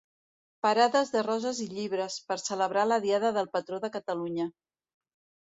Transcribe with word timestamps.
Parades 0.65 1.11
de 1.15 1.21
roses 1.27 1.59
i 1.67 1.67
llibres, 1.73 2.17
per 2.31 2.39
celebrar 2.45 2.87
la 2.93 2.99
diada 3.07 3.31
del 3.39 3.53
patró 3.59 3.81
de 3.85 3.93
Catalunya. 3.99 4.49